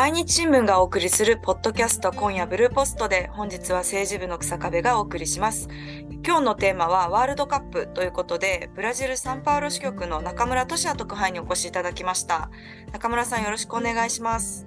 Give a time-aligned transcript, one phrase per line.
[0.00, 5.68] 毎日新聞がお送りするポッドキャスト今夜ブルーポストで本日は政治部の草壁がお送りします。
[6.24, 12.48] 今日のテーマはワールドカップということでブラジルサンパウロ支局の中村俊也特派員にお越しいただきました。
[12.94, 14.66] 中村さんよろしくお願いします。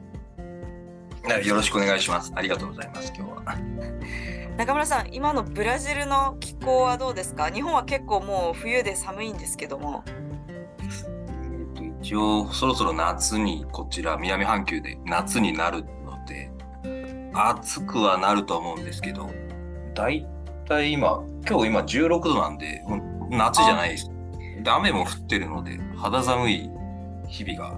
[1.43, 2.31] よろしくお願いします。
[2.35, 3.11] ありがとうございます。
[3.17, 3.57] 今日は。
[4.57, 7.49] 中村さん、今のブラジルの気候はどうですか？
[7.49, 10.03] 日本は結構もう冬で寒いんですけども。
[12.03, 16.51] えっと、一応、そろそろ夏に、こちら、南半球で夏になるので、
[17.33, 19.29] 暑くはなると思うんですけど、
[19.95, 20.27] だい
[20.67, 22.83] たい今、今日今16度なんで、
[23.29, 24.11] 夏じゃないです。
[24.61, 26.69] で、雨も降ってるので、肌寒い
[27.27, 27.77] 日々が、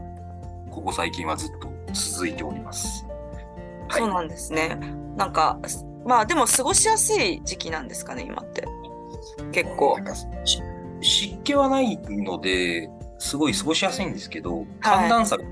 [0.72, 3.06] ここ最近はずっと続いております。
[3.88, 4.80] はいそうなんですね。
[5.16, 5.60] なんか、
[6.06, 8.66] まあでも過ごしやすい時期なんですかね、今って。
[9.52, 9.98] 結構
[11.02, 15.44] 湿気はないので、すごい過ごしやすいんですけど、寒暖差が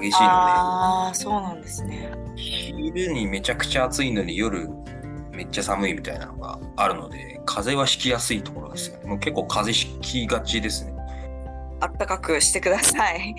[0.00, 2.12] 激しいのああ、そうなんですね。
[2.36, 4.68] で、昼にめちゃくちゃ暑いのに夜
[5.32, 9.06] めっちゃ寒いみたいなのがあるので、風邪はひきやすいところですよね。
[9.08, 10.94] もう結構風邪ひきがちですね。
[11.80, 13.34] あったかくしてください。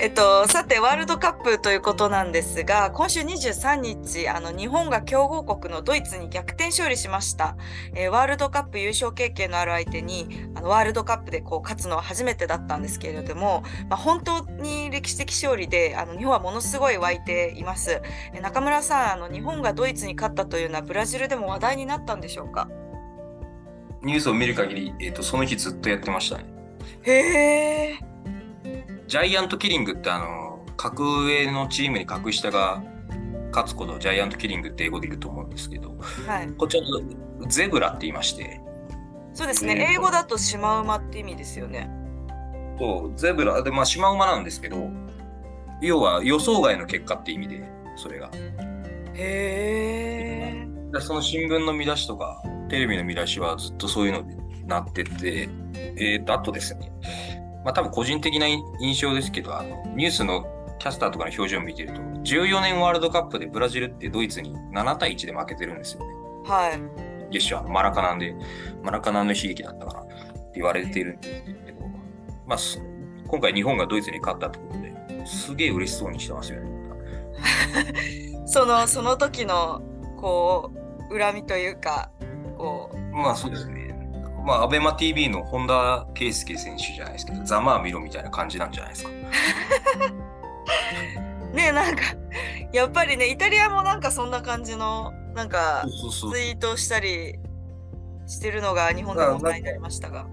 [0.00, 7.56] えっと、さて、ワールドカップということなんですが、今週23日、あの、日本が強豪国のドイツに逆転勝利しました。
[7.94, 18.02] えーワールドカップ優勝経験のある相手に、あの、ワールドカップでこう、勝つのは初めてだったんですけれども、まあ、本当に歴史的勝利で、あの、日本はものすごい湧いています。
[18.34, 22.68] え中村さん、あの、日本がドイツに勝ったというのは、ブラジルでも話題になったんでしょうか？
[24.02, 26.44] ニュースを見る限り、えっ、と、その日ずっとやってましたね。
[27.02, 27.98] へえ。
[29.06, 32.82] ジャイアントキリングってあの、格上のチームに格下が
[33.52, 36.48] 勝つことをジャイアントキリングって英語で言うと思うんですけど、はい。
[36.48, 37.00] こちらの
[37.48, 38.60] ゼブラって言いまして、
[39.36, 39.88] そうですね。
[39.90, 41.90] えー英語だとシマウマって意味ですよね。
[42.78, 44.88] そう、ゼブラ、で、まあ、シマウマなんですけど、
[45.82, 47.62] 要は予想外の結果って意味で、
[47.96, 48.30] それが。
[49.14, 50.66] へえ。
[50.90, 56.90] でその新聞の見出しとか、テレビの見出しはずっとそういうのになってて、えーと、あとですね、
[57.62, 60.46] まあ多分個人的な印象ですけど、あの、ニュースの
[60.78, 66.06] キャスターとかの表情を見てると、14年ワールドカップでブラジルってドイツに7対1で負けてるんですよね。
[66.46, 67.05] はい。
[67.30, 68.34] 決勝、あのマラカナンで、
[68.82, 70.14] マラカナンの悲劇だったからって
[70.54, 71.80] 言われているんですけど、
[72.46, 72.80] まあ、す
[73.26, 76.70] 今回日本がドイツに勝ったってことで、すげえ嬉しそうにしてますよね。
[78.46, 79.82] そのその時の
[80.16, 80.72] こ
[81.10, 82.10] う恨みというか
[82.56, 83.86] こうまあそうですね。
[84.44, 89.10] まあ、アベマ TV の本田圭佑選手じゃないですけど、ざまあ見ろみたいな感じなんじゃないですか。
[91.52, 92.02] ねなんか
[92.72, 95.90] やっぱりねイタリアもなんかそんな感じのなんかツ
[96.40, 97.34] イートしたり
[98.26, 100.26] してるのが日本でも話題になりましたが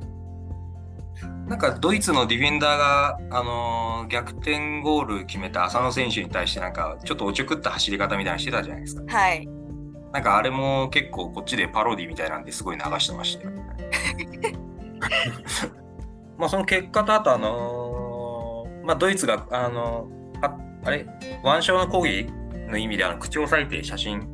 [1.48, 9.04] なんかドイツのディフェンダーが、あのー逆転ゴール決めた浅野選手に対してなんかちょっとおちょくった走り方みたいなのしてたじゃないですか。
[9.08, 9.48] はい
[10.12, 13.52] なんかあれも結構こっちでパロディみたいなんですごい流してましたよ。
[16.38, 21.06] まあその結果とあとあのーまあドイツがあのーああれ？
[21.44, 22.26] 腕章の抗議
[22.70, 24.28] の意味であの口を裂いて写真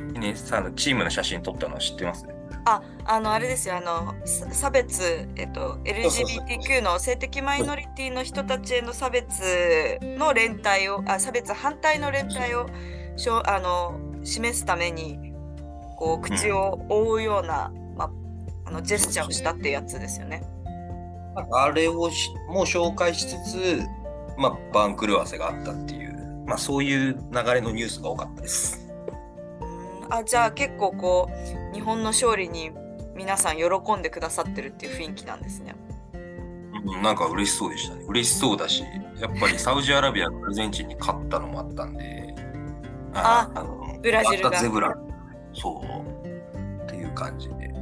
[0.00, 2.26] ねさあのチームの写真撮ったの知ってます？
[2.66, 12.66] ああのあれですよあのさ差別えっと LGBTQ の性的マイノリティの人たちへの差別の連帯をあ差別反対の連帯を
[13.16, 15.34] しょあの示すために
[15.96, 18.10] こう口を覆うような、まあ、
[18.66, 20.42] あのジェスチャーをしたってやつですよね。
[21.52, 23.82] あれをしもう紹介しつつ、
[24.38, 28.83] まあ、番狂わせがあったっていう、まあ、そういう流れのニュースが多かったです。
[30.14, 32.70] うんあじゃあ結構こう日本の勝利に
[33.14, 33.64] 皆さん喜
[33.96, 35.74] んでくださってるっていう雰囲気なんですね。
[36.12, 38.04] うんなんか嬉しそうでしたね。
[38.06, 38.84] 嬉しそうだし、
[39.18, 42.34] やっぱりサウジアラビアがアルゼンチンに勝ったのもあったんで、
[43.14, 44.94] あのブラジルがあったゼブラ、
[45.54, 47.72] そう、っていう感じで。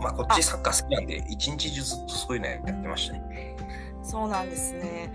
[0.00, 3.56] まあ、こっちサッカー好きなんで、一日中ずっとそういうのやってましたね。
[4.02, 5.12] そうなんですね。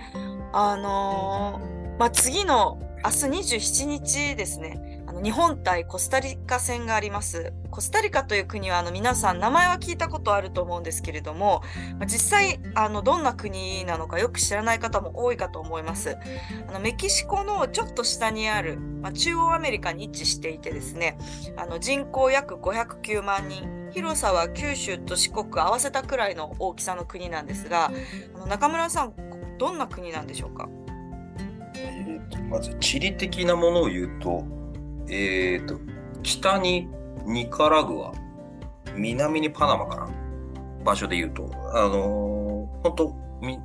[0.52, 5.03] あのーまあ、次の明日27日ですね。
[5.13, 7.54] の日本対コスタリカ戦があります。
[7.69, 11.62] コスタリカという国はあの皆さん名前は聞いたことあると思うんですけれども、
[12.01, 16.18] 実際あのどんな国なのかよく知らない方も多いかと思います。
[16.68, 21.18] あのメキシコのちょっと下にある、まあ、中央アメリカに位置していてですね、
[21.56, 27.92] あの人口約509万人、広さは九州と四国合わせたくらいの大きさの国なんですが、
[28.36, 29.13] あの中村さん、
[29.57, 30.68] どんな国なんでしょうか？
[31.75, 34.44] えーとまず地理的なものを言うと、
[35.10, 35.80] えーと
[36.24, 36.88] 北に
[37.26, 38.12] ニカラグア、
[38.96, 40.10] 南にパナマかな、
[40.84, 43.60] 場所で言うと、あのー、本当み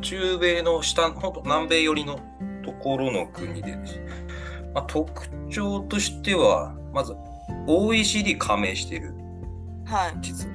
[0.00, 2.20] 中米の下、本当南米寄りの
[2.64, 4.00] ところの国でです、
[4.74, 7.14] まあ、特徴としては、まず
[7.66, 9.14] OECD 加盟してる、
[9.84, 10.14] はい。
[10.20, 10.54] 実は。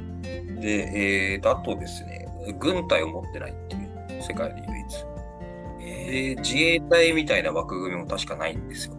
[0.61, 2.27] で、えーと、あとですね、
[2.59, 3.79] 軍隊を持ってないってい
[4.19, 6.35] う世界で唯一。
[6.35, 8.98] で、自衛隊みたいな枠組みも確かないんですよ。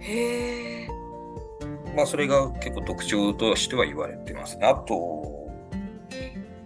[0.00, 0.88] へえ。
[1.96, 4.66] まあ、それが結構特徴としては言われてますね。
[4.66, 5.48] あと、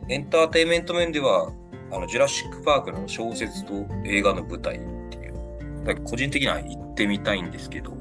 [0.08, 1.50] エンターテインメント面では、
[1.90, 4.78] あの、ジュラシック・パークの小説と映画の舞台っ
[5.10, 7.96] ていう、だ個人的には行ってみたいんですけど、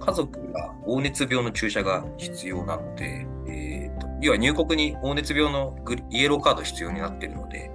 [0.00, 5.76] 家族が黄熱病の注射が必要なので、えーと、要は入国に黄熱病の
[6.10, 7.70] イエローカード必要になっているので、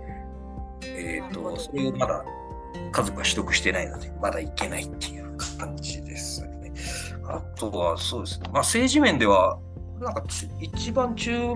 [0.83, 2.23] えーと、それをまだ
[2.91, 6.02] 家族が取得してないので、まだ行けないっていう感じ。
[7.27, 8.49] あとは、そうですね。
[8.51, 9.59] まあ、政治面では、
[9.99, 10.23] なんか
[10.59, 11.53] 一番中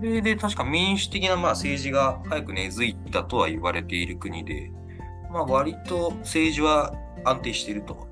[0.00, 4.72] 米で確か民主的なまあ政治が早く根付いたとは言われている国で、
[5.30, 6.94] まあ、割と政治は
[7.24, 8.08] 安定していると。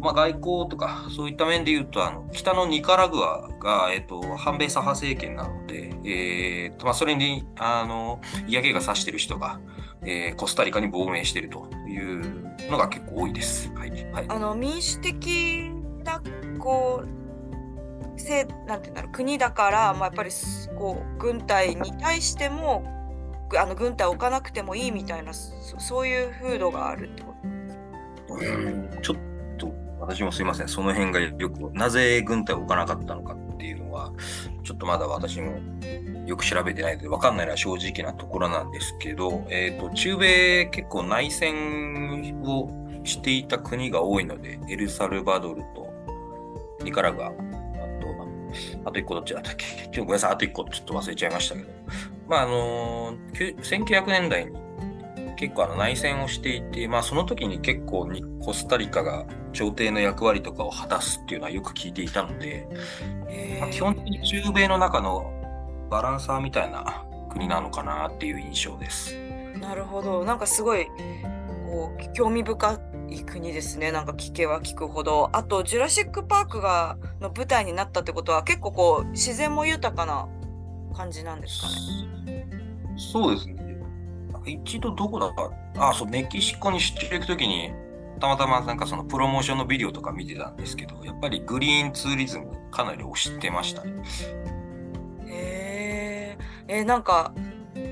[0.00, 9.60] まあ、外交とかそういった面で言うとあの北のニカラグアが、えっと、反米左派政権なので、えーとまあ、それにあの嫌気がさしている人が、
[10.02, 13.72] えー、コスタリカに亡命しているというのが結構多いです。
[13.74, 15.70] はいはい、あの民主的
[16.04, 16.22] な
[16.58, 20.30] こうせなんていうんだろう国だから、まあ、やっぱり
[20.76, 22.84] こう軍隊に対しても
[23.58, 27.34] あの軍隊を置かなくてもいいみたいなそそういう風土があるってこ
[28.28, 28.34] と？
[28.34, 28.98] うん。
[29.02, 29.16] ちょっ
[29.58, 30.68] と私もすいません。
[30.68, 34.12] その辺がよくなぜ軍隊を置かなかったのかっていうのは
[34.62, 35.52] ちょっとまだ私も
[36.26, 42.70] よく調べてないので分かんないのは正直なところなんですけど、えーと、と中米結構内戦を
[43.04, 45.83] していた国が多いのでエルサルバドルと
[46.84, 47.32] ニカラガ
[48.84, 49.64] あと一個どっちだったっけ？
[49.64, 51.68] ちょっとごめんなさい、あと一個ちょっと忘れちゃいましたけど。
[52.28, 54.52] まあ、あのー、1900年代に
[55.36, 62.68] 結構あの内戦をしていて、まあその時に結構にコスタリカが朝廷の役割とかを果たすっていうのはよく聞いていたので、
[63.60, 65.32] まあ、基本的に中米の中の
[65.90, 69.16] バランサーみたいな国なのかなっていう印象です。
[69.60, 70.24] なるほど。
[70.24, 70.86] なんかすごい
[71.66, 72.78] こう興味深
[73.10, 75.30] い国ですねなんか聞けば聞くほど。
[75.32, 80.28] あとジュラシック・パークがの舞台になったってことは結構こう自然も豊かな
[80.96, 81.68] 感じなんですか
[82.30, 82.46] ね？
[82.96, 83.54] そうですね。
[84.46, 87.72] 一度どこだかあそうメキシコに出張行く時に
[88.20, 93.92] たまたまなんかそのプロモーションのビデオとか見てたんですけどやっぱりグリーンツーリズムかなり推してましたね。
[95.26, 96.36] へ
[96.68, 97.32] えー、なんか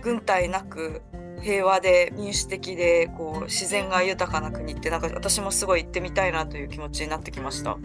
[0.02, 1.02] 軍隊なく
[1.42, 7.78] 平和で民主的でこう自然が豊かな国ってなんか私もすごい行ってみたいなという気持ちになってきました。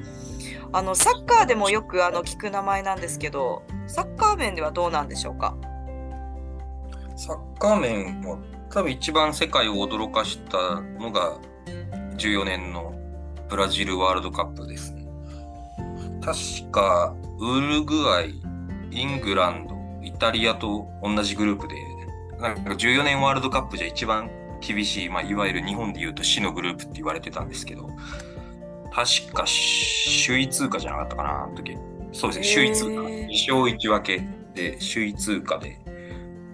[0.71, 5.57] あのサッカーでもよくあの聞く名前なんですけどサッカー面ではどうなんでしょうか？
[7.15, 8.37] サッカー面は
[8.69, 11.37] 多分一番世界を驚かしたのが
[12.17, 12.93] 14年の
[13.49, 15.07] ブラジルワールドカップですね。
[16.21, 18.41] 確かウルグアイ、
[18.91, 19.75] イングランド、
[20.05, 21.75] イタリアと同じグループで
[22.39, 24.29] なんか14年ワールドカップじゃ一番
[24.61, 27.89] 厳しい、まあ、いわゆる日本で言うと死のグループって言われてたんですけど、
[28.91, 29.45] 確か
[30.25, 31.77] 首位通過じゃなかったかな、あの時。
[32.13, 32.89] そうですね、首位通過。
[32.89, 35.79] 2勝1分けで首位通過で、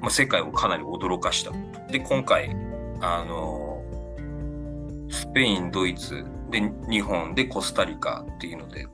[0.01, 1.51] まあ、世界をかなり驚かした。
[1.91, 2.55] で、今回、
[3.01, 3.81] あの
[5.09, 8.87] スペイン、ドイツ、で、日本でコスタリカっていうので、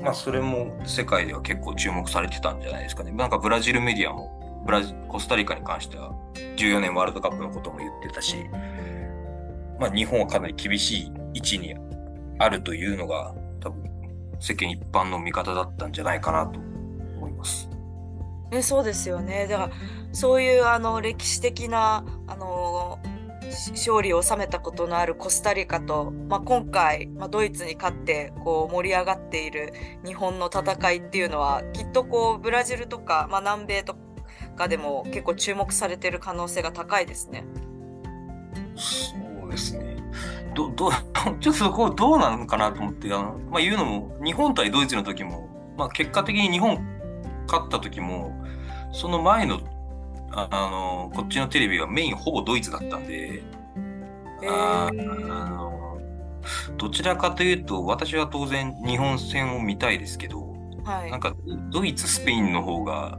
[0.00, 3.12] まあ、それも世界では結構注目されてたんじゃないですかね。
[3.12, 6.14] なんかブラジルメディアもブラジコスタリカに関しては
[6.56, 8.36] 14年ワールドカップのことも言ってたし、
[9.78, 11.74] まあ、日本はかなり厳しい位置に
[12.38, 13.90] あるというのが多分
[14.38, 17.68] 世間一般の見方だったんじゃないかなと思います。
[18.52, 19.70] えそうですよねだから
[20.12, 22.98] そういうあの歴史的なあの
[23.72, 29.72] 勝利を収めたことのあるコスタリカと、まあ、今回、まあ、ドイツに勝ってこう盛り上がっている
[30.04, 34.00] 日本の戦いっていうのはきっとこうブラジルとか、まあ、南米とか
[34.68, 37.44] でも結構注目されてる可能性が高いですね。
[38.76, 39.14] そ
[39.46, 39.96] うですね。
[40.54, 46.84] ど、ど、 ちょっとそこどうなのかなと思って、あの、まあ、言うのも、日本対ドイツの時も、まあ、結果的に日本
[47.46, 48.32] 勝った時も、
[48.92, 49.60] その前の、
[50.32, 53.42] あの、こっちのテレビはメインほぼドイツだったんで、
[54.46, 55.98] ああの
[56.78, 60.54] どちらかというと、私は当然日本戦を見たいですけど、
[60.84, 61.34] はい、なんか
[61.70, 63.18] ドイツ、スペインの方が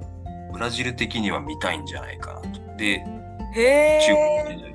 [0.51, 2.77] ブラジル的には見たいんじゃないかなと。
[2.77, 3.03] で、
[3.53, 4.13] 中
[4.53, 4.71] 国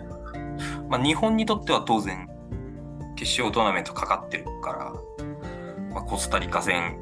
[0.89, 2.29] まあ、日本にとっては当然、
[3.17, 4.93] 決勝トーナメントかかってるから、
[5.93, 6.99] まあ、コスタリカ戦、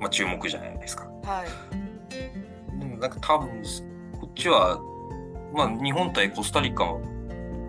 [0.00, 1.04] まあ、注目じゃないですか。
[1.24, 2.78] はい。
[2.78, 3.62] でもなんか多分、
[4.20, 4.80] こっちは、
[5.54, 6.84] まあ、日本対コスタリカ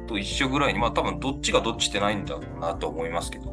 [0.07, 3.51] と一緒ぐらいに、まあ多分どっちがどっちってないんだろうなと思いますけど、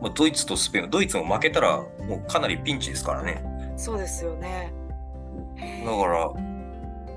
[0.00, 3.44] まあ、ドイツとスペイン、ドイツも負けたらもうかなりピンチですからね。
[3.76, 4.72] そうですよね。
[5.84, 6.30] だから、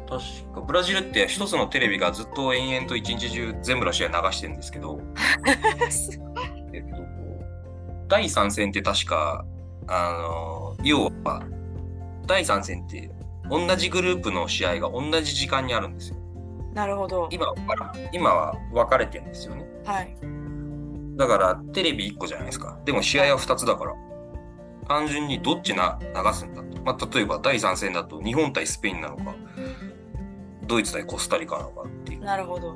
[0.10, 5.00] 確かブラジルって一つのテレビがずっと延々と一日中全部の試合流してるんですけど、
[6.74, 6.98] えっと、
[8.08, 9.46] 第3戦って確か、
[9.88, 11.44] あの、要は、
[12.26, 13.10] 第3戦って
[13.50, 16.18] 同じグループの試合が同じ時間にあるんですよ。
[16.74, 17.28] なるほど。
[17.32, 19.66] 今は今は分かれてるんですよね。
[19.86, 20.16] はい。
[21.18, 22.80] だからテレビ1個じゃないですか。
[22.86, 23.94] でも試合は2つだから。
[24.90, 26.82] 単純にどっちな流すんだと。
[26.82, 29.36] まあ、例えば第3戦だと日本対スペインなのか、
[30.66, 32.76] ドイツ対コスタリカなのかっていうなるほど。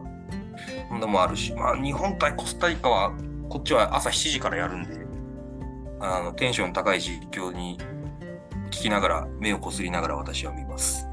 [0.91, 3.11] のもあるし、まあ、日本対コスタリカは
[3.49, 5.05] こっちは朝7時からやるんで、
[5.99, 7.79] あのテンション高い実況に
[8.67, 11.07] 聞きながら、目をこすりながら私は見ます。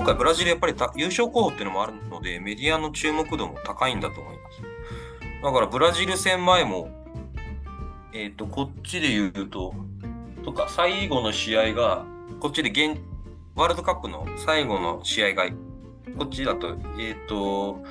[0.00, 4.62] 今回ブラジルやっぱり優勝候補っていうのもあるので、メディアの注目度も高いんだと思います。
[5.42, 6.88] だからブラジル戦前も、
[8.14, 9.74] えっ、と、こっちで言うと、
[10.42, 12.06] とか、最後の試合が、
[12.40, 12.98] こっちで現、
[13.54, 15.44] ワールドカップの最後の試合が、
[16.18, 17.82] こっちだと、えっ、と、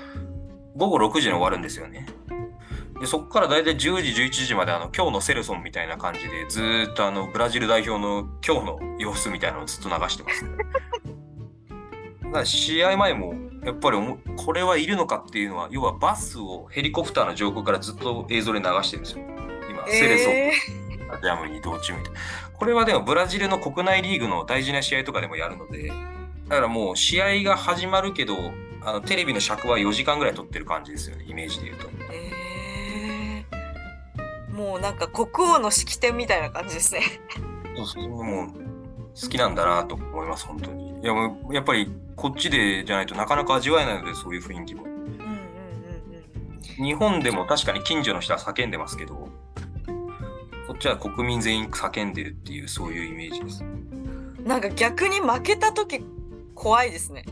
[0.76, 2.08] 午後6時に終わるんですよね。
[3.00, 10.52] で、そこからだいたい10時、11時まで、あの、今日のセレソンみたいな感じで、ずっとあの、ブラジル代表の今日の様子みたいなのをずっと流してます、ね。
[12.44, 13.34] 試合前も、
[13.64, 13.98] やっぱり
[14.38, 19.24] これはいるのかっていうのは、要はバスをヘリコプターの上空からずっと映像で流してるんですよ。
[19.70, 22.20] 今、セレソスタジアムに移動中みたいな。
[22.54, 25.92] これはでもブラジルの国内リーグの大事な試合とかでもやるので、
[26.48, 28.36] だからもう試合が始まるけど、
[28.82, 31.88] あのテレビの尺は4時間ぐらい撮ってる感じですよね、イメージで言うと。
[31.88, 32.40] ー、えー
[34.60, 37.02] もうなんか国王の式典みたいな感じですね。
[37.78, 38.48] そうそう、もう
[39.20, 40.89] 好きなんだなと思います、本当に。
[41.02, 44.84] いや、もうやっぱりこっちでじゃないとなかなか味わえないので、そういう雰囲気も。
[44.84, 45.16] うんうんうん
[46.78, 46.86] うん。
[46.86, 49.30] 日本でも確かに近所の人は叫んでますけど、
[50.68, 53.64] こっちは国民全員叫んでるっていう、そういうイメージです。
[54.44, 56.04] なんか逆に負けた時
[56.56, 57.24] 怖いですね。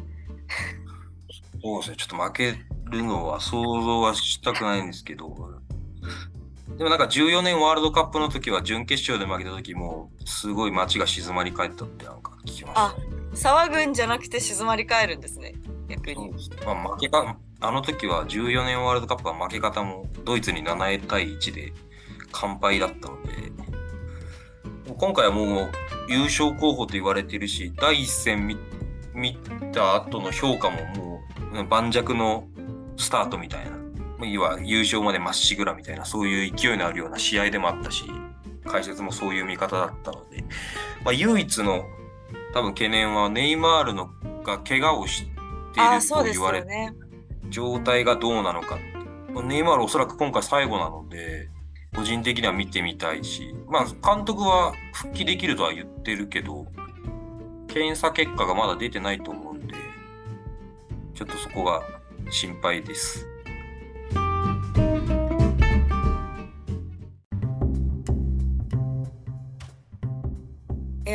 [1.61, 2.55] そうですね、ちょっと負け
[2.85, 5.57] るのは想像はしたくないんですけど、
[6.77, 12.95] でもなんか14年ワールドカップの時は準決勝で負けた時も、すごい街が静まり返ったってなんか聞きましたあ。
[13.37, 15.53] 騒ぐんじゃなくて静まり返るんですね。
[15.87, 16.31] 逆に。
[16.65, 21.73] まあ、負けか、あの時は14年ワールドカップは負け方もドイツに7対1で
[22.31, 23.51] 完敗だったので、
[24.97, 25.71] 今回はもう
[26.09, 28.57] 優勝候補と言われてるし、第一戦見
[29.13, 29.37] 見
[29.71, 31.21] た後の評価もも
[31.61, 32.47] う盤石の
[32.97, 33.65] スタートみたい
[34.19, 38.05] な、いわ優勝までまっしぐらみたいな、そういう勢いのあるような試合でもあったし、
[38.65, 40.43] 解説もそういう見方だったので、
[41.03, 41.85] まあ、唯一の
[42.57, 44.09] 多分懸念はネイマールの
[44.43, 45.35] が怪我をしている
[46.09, 46.93] と言われてよね。
[47.49, 48.79] 状態がどうなのか。
[49.43, 51.51] ネイマールおそらく今回最後なので、
[51.95, 56.65] 個人的には見てみたいし、まあ監督は復帰できるとは言ってるけど、
[57.67, 59.75] 検査結果がまだ出てないと思うんで、
[61.13, 61.83] ちょっとそこが
[62.31, 63.27] 心配です。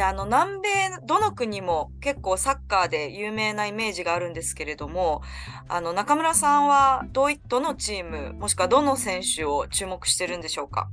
[0.02, 0.68] えあの南米
[1.04, 5.22] どの国も結構サッカーで有名なイメージがあるんですけれども
[5.68, 10.88] あの中村さんはどういどのチームもしくはどの選手を注目してるんでしょうか？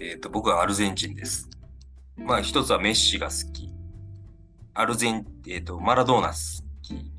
[0.00, 1.48] えっ、と、僕はアルゼンチンです。
[2.18, 3.72] まあ一つはメッシが好き。
[4.74, 6.34] アルゼン、えっ、と、マラドーナ好
[6.82, 7.10] き。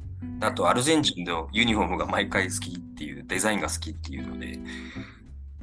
[0.42, 4.60] あと、アルゼンチンのユニフォームが毎回好きっていう、デザインが好きっていうので、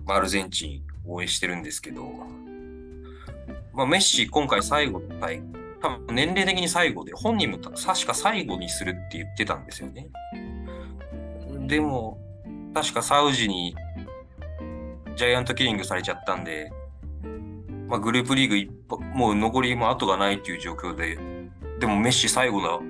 [0.05, 2.11] まあ、アルゼンチン応援してるんですけど、
[3.73, 5.43] まあ、メッシ今回最後の大会、
[5.81, 10.09] 多分年齢的に最後で、本人も確か最後にするって言ってたんですよね。
[11.67, 12.19] でも、
[12.75, 13.75] 確かサウジに
[15.17, 16.73] ジャイアントキリングされちゃったんで、
[17.89, 21.19] まあ、グループリーグ一歩もう残りも後がないっていう状況で、
[21.81, 22.81] でもメッシ最後の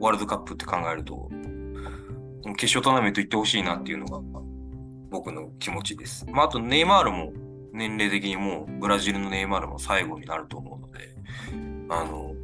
[0.00, 1.28] ワールドカップって考えると、
[2.56, 4.20] 決勝トーナメント行ってほしいなっていうのが
[5.10, 6.24] 僕の気持ちです。
[6.30, 7.32] まあ、あとネイマールも
[7.78, 11.14] 年齢的にもうブラジルのネイマールも最後になると思うので、
[11.88, 12.34] あの、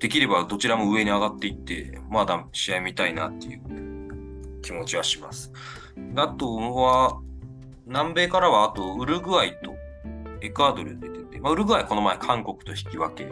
[0.00, 5.52] できればどちらも上に上がっていって、まだ試合見たいなっていう気持ちはします。
[6.16, 7.20] あとは、
[7.86, 9.74] 南米からはあとウルグアイと
[10.40, 13.28] エクアドル出てて、まあ、ウルグアイこの前韓国と引き分け。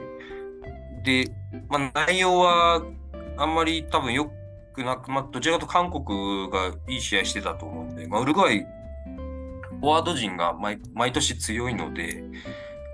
[1.02, 1.32] で、
[1.68, 2.82] まあ、内容は
[3.36, 4.30] あんまり多分良
[4.72, 8.66] くなく、まあ、どちらかと韓国がいい試合してたと思うんで、まあ、ウルグアイ、
[9.80, 12.22] フォワード陣が毎毎年強いので、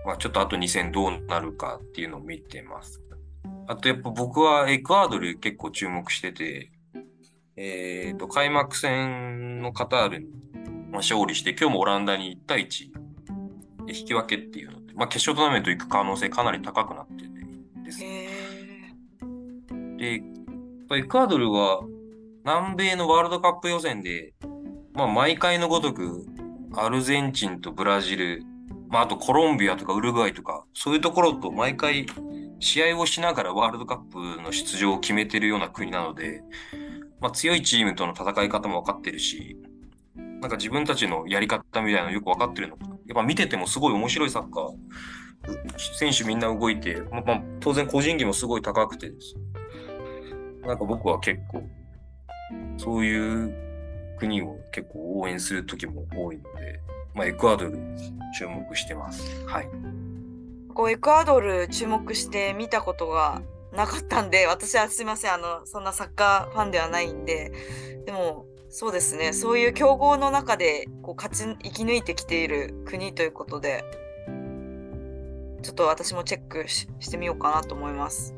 [0.04, 3.02] まあ、ちょっとあと2戦どうなるかっていうのを見てます。
[3.66, 6.70] あとやっぱ僕はエクアドル結構注目してて、
[7.56, 10.28] えっ、と、開幕戦のカタールに
[10.92, 12.96] 勝利して、今日もオランダに1対1
[13.88, 17.28] 引き分けっていうので、まあ、決勝トーナメント行く可能性かなり高くなってて
[17.84, 18.00] です
[19.96, 20.22] で、
[20.96, 21.80] エクアドルは
[22.44, 24.34] 南米のワールドカップ予選で、
[24.92, 26.26] まあ、毎回のごとく
[26.76, 28.42] アルゼンチンとブラジル、
[28.88, 32.06] まあ、あとコロンビアとかウルグアイとか、そういうところと毎回
[32.60, 33.98] 試合をしながらワールドカッ
[34.36, 36.42] プの出場を決めてるような国なので、
[37.20, 39.58] まあ、強いチームとの戦い方も分かってるし、
[40.40, 42.86] なんか自分たちのやり方みたいなのよく分かってるのか。
[43.06, 44.74] やっぱ見ててもすごい面白いサッカー。
[45.98, 49.34] 選手みんな動いて、まあ、当然個人技もすごい高くてです。
[50.66, 51.62] なんか僕は結構、
[52.76, 53.65] そういう
[54.18, 56.80] 国を結構応援する時も多いので、
[57.14, 57.78] まあ、エクアドル
[58.38, 59.22] 注目してます。
[59.46, 59.68] はい。
[60.74, 63.42] こうエクアドル注目して見たことが
[63.72, 67.52] なかったんで、私はすいません、あの、そんなサッカーファンではないんで、
[68.04, 73.84] でも、そうですね、そういう強豪の中でこう勝ち生き抜いてきている国ということで、
[75.62, 78.34] ちょっと私もチェックししてみようかなと思います。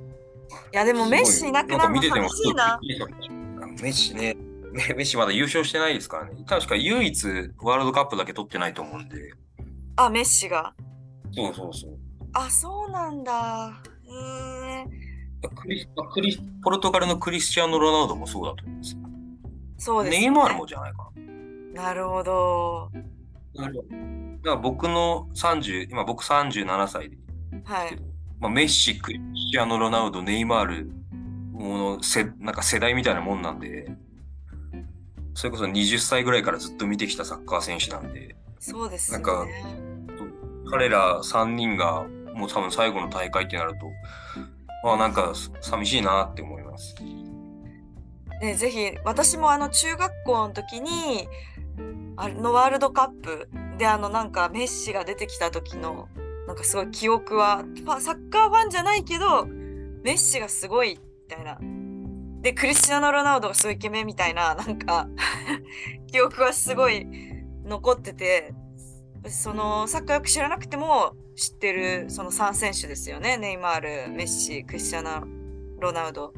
[0.73, 2.81] いや、でもメッシいなくなるの寂しいな。
[3.83, 4.37] メッシね、
[4.73, 6.45] メッシまだ優勝してないですからね。
[6.47, 7.27] 確か唯一
[7.59, 9.33] ワールドカップだけ取ってないと思うんで。
[9.97, 10.75] あ、メッシが。
[11.33, 11.99] そうそうそう。
[12.33, 13.83] あ、そうなんだ。
[14.05, 15.09] へえ。
[15.55, 18.97] クリクリポルトガルのクリスチアーノ・ロナウドもそうだと思います。
[19.79, 20.21] そうです、ね。
[20.21, 21.11] ネイマールもじゃないか
[21.75, 21.83] な。
[21.83, 22.91] なるほど。
[23.55, 23.89] なるほど。
[23.89, 27.19] だから僕の30、今僕37歳で。
[27.65, 27.99] はい。
[28.41, 30.91] まあ、メッシ、クリスチアーノ・ロナウド、ネイマール、
[31.53, 33.91] ものせなんか世代みたいなもんなんで、
[35.39, 39.47] それこそ20歳ぐらいからずっと見てきたサッカー選手なんで、そうです、ね、なんか、
[40.69, 43.87] 彼ら3人がもう多分最後の大会ってなると、
[44.83, 46.97] まあなんか寂しいなって思います。
[48.43, 51.29] ね、ぜひ私もあの中学校の時に
[52.17, 53.49] あのワールドカップ
[53.79, 56.09] であのなんかメッシが出てきた時の
[56.49, 57.65] なんかすごい記憶は
[58.01, 61.61] サッカーファンじゃないけどメッシがすごいみたいな
[62.41, 65.09] でクリスチャーノ・ロナウドがすごいイケメンみたいななんか
[66.11, 67.07] 記憶はすごい
[67.65, 68.55] 残ってて
[69.27, 73.37] そのサッカーよく知らなくても知ってるその3選手ですよね。
[73.37, 75.25] ネイマール、メッシ、クリスチャナ、
[75.79, 76.33] ロナウド。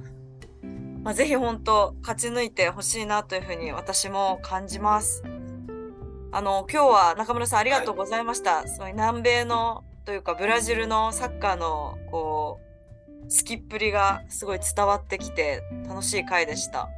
[1.03, 5.23] まあ、ぜひ本当勝ち抜いてほしいなというふうに私も感じます。
[6.33, 8.57] あの、今日は中村さんありがとうございました。
[8.57, 12.70] はい、そういう南米のというかブラジルのサッカーのこう、
[13.31, 16.89] 好きっぷりがすごい伝わってきて楽しい回でした。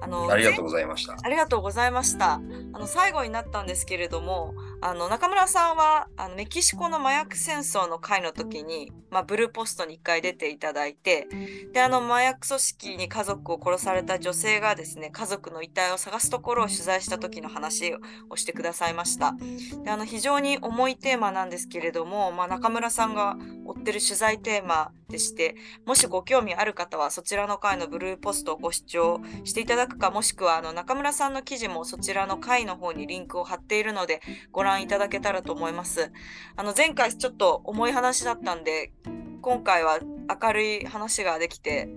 [0.00, 1.16] あのありがとうございました。
[1.20, 2.40] ありがとうございました。
[2.76, 11.26] あの最後になったんですけれども、あの中村さんはあのメキシコの麻薬戦争の会の時に、まあ、ブルーポストに1回出ていただいて、
[11.72, 17.94] であの麻薬組織に家族を殺された女性がですね、家族の遺体を探すところを取材した時の話
[18.28, 19.34] をしてくださいました。
[19.82, 34.20] であの非常に重いテーマなんですけれども、まあ、中村さんが追ってる取材テーマでして、もしご興味ある方はそちらの回のブルーポストをご視聴していただくか、もしくはあの中村さんの記事もそちらの回の方にリンクを貼っているので
[34.52, 36.12] ご覧いただけたらと思います。
[36.56, 38.92] あの前回ちょっと重い話だったんで、
[39.40, 39.98] 今回は
[40.42, 41.88] 明るい話ができて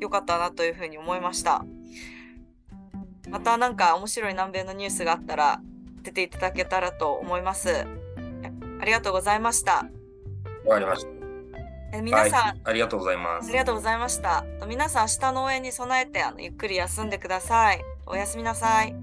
[0.00, 1.64] よかったなというふうに思いました。
[3.28, 5.60] また何か面白い南米のニュースがあったら
[6.02, 7.86] 出ていただけたらと思います。
[8.80, 9.86] ありがとうございました。
[10.64, 11.18] わかりました。
[11.92, 13.48] え皆さん、はい、ありがとうございます。
[13.48, 14.44] ありがとうございました。
[14.66, 17.80] 皆さん、明日の応援に備えてあのゆっくり休んでください。
[18.06, 18.94] おやすみなさい。